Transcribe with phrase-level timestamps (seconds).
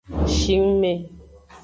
[0.35, 0.93] Shingme.